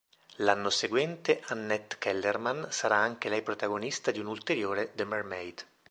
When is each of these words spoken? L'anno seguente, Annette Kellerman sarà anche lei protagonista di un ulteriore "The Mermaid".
L'anno 0.37 0.71
seguente, 0.71 1.43
Annette 1.49 1.97
Kellerman 1.99 2.69
sarà 2.71 2.95
anche 2.95 3.29
lei 3.29 3.43
protagonista 3.43 4.09
di 4.09 4.17
un 4.17 4.25
ulteriore 4.25 4.93
"The 4.95 5.03
Mermaid". 5.05 5.63